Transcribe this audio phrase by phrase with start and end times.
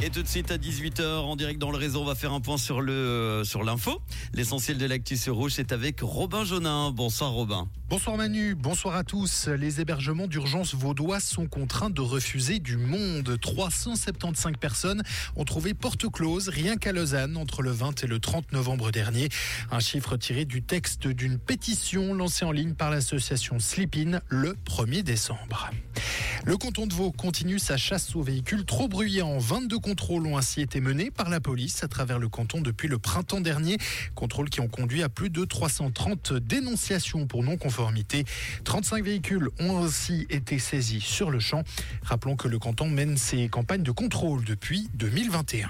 [0.00, 2.40] Et tout de suite à 18h en direct dans le réseau, on va faire un
[2.40, 4.00] point sur le sur l'info.
[4.32, 6.92] L'essentiel de l'actu sur Rouge c'est avec Robin Jonin.
[6.92, 7.66] Bonsoir Robin.
[7.88, 9.48] Bonsoir Manu, bonsoir à tous.
[9.48, 13.38] Les hébergements d'urgence vaudois sont contraints de refuser du monde.
[13.40, 15.02] 375 personnes
[15.34, 19.28] ont trouvé porte close rien qu'à Lausanne entre le 20 et le 30 novembre dernier.
[19.72, 25.02] Un chiffre tiré du texte d'une pétition lancée en ligne par l'association Sleepin le 1er
[25.02, 25.70] décembre.
[26.44, 29.38] Le canton de Vaud continue sa chasse aux véhicules trop bruyants.
[29.38, 32.98] 22 contrôles ont ainsi été menés par la police à travers le canton depuis le
[32.98, 33.76] printemps dernier.
[34.14, 38.24] Contrôles qui ont conduit à plus de 330 dénonciations pour non-conformité.
[38.64, 41.64] 35 véhicules ont ainsi été saisis sur le champ.
[42.02, 45.68] Rappelons que le canton mène ses campagnes de contrôle depuis 2021.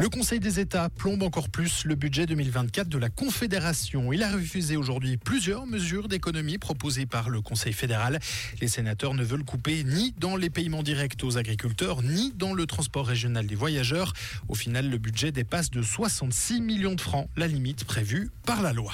[0.00, 4.12] Le Conseil des États plombe encore plus le budget 2024 de la Confédération.
[4.12, 8.20] Il a refusé aujourd'hui plusieurs mesures d'économie proposées par le Conseil fédéral.
[8.60, 12.64] Les sénateurs ne veulent couper ni dans les paiements directs aux agriculteurs, ni dans le
[12.64, 14.12] transport régional des voyageurs.
[14.46, 18.72] Au final, le budget dépasse de 66 millions de francs, la limite prévue par la
[18.72, 18.92] loi.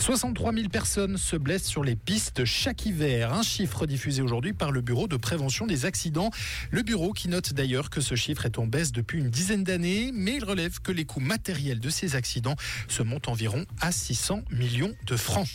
[0.00, 3.34] 63 000 personnes se blessent sur les pistes chaque hiver.
[3.34, 6.30] Un chiffre diffusé aujourd'hui par le Bureau de prévention des accidents.
[6.70, 10.10] Le bureau qui note d'ailleurs que ce chiffre est en baisse depuis une dizaine d'années,
[10.14, 14.42] mais il relève que les coûts matériels de ces accidents se montent environ à 600
[14.50, 15.48] millions de francs.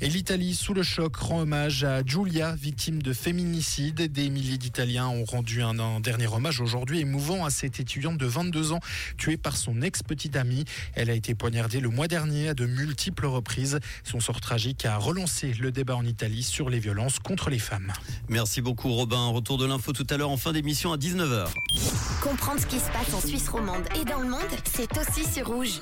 [0.00, 4.12] Et l'Italie, sous le choc, rend hommage à Giulia, victime de féminicide.
[4.12, 8.70] Des milliers d'Italiens ont rendu un, dernier hommage aujourd'hui émouvant à cette étudiante de 22
[8.70, 8.78] ans
[9.16, 10.64] tuée par son ex-petite amie.
[10.94, 13.80] Elle a été poignardée le mois dernier à de multiples reprises.
[14.04, 17.92] Son sort tragique a relancé le débat en Italie sur les violences contre les femmes.
[18.28, 19.26] Merci beaucoup Robin.
[19.30, 21.48] Retour de l'info tout à l'heure en fin d'émission à 19h.
[22.22, 25.48] Comprendre ce qui se passe en Suisse romande et dans le monde, c'est aussi sur
[25.48, 25.80] Rouge.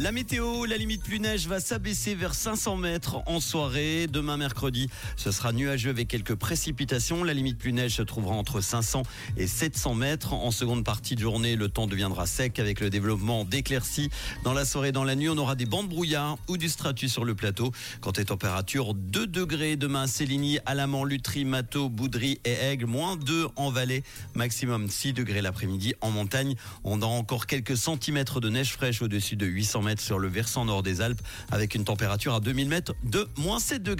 [0.00, 4.06] La météo, la limite plus neige va s'abaisser vers 500 mètres en soirée.
[4.06, 7.24] Demain mercredi, ce sera nuageux avec quelques précipitations.
[7.24, 9.02] La limite plus neige se trouvera entre 500
[9.36, 10.34] et 700 mètres.
[10.34, 14.08] En seconde partie de journée, le temps deviendra sec avec le développement d'éclaircies.
[14.44, 17.12] Dans la soirée et dans la nuit, on aura des bandes brouillard ou du stratus
[17.12, 17.72] sur le plateau.
[18.00, 23.16] Quant aux températures, 2 degrés demain à Céligny, Alamant, Lutry, Mato, Boudry et Aigle, moins
[23.16, 24.04] 2 en vallée,
[24.36, 25.94] maximum 6 degrés l'après-midi.
[26.02, 26.54] En montagne,
[26.84, 30.82] on aura encore quelques centimètres de neige fraîche au-dessus de 800 sur le versant nord
[30.82, 33.96] des Alpes avec une température à 2000 mètres de moins 7 degrés.